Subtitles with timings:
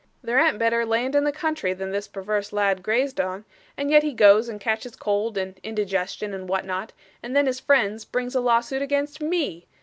[0.23, 3.45] There an't better land in the country than this perwerse lad grazed on,
[3.77, 7.59] and yet he goes and catches cold and indigestion and what not, and then his
[7.59, 9.67] friends brings a lawsuit against ME!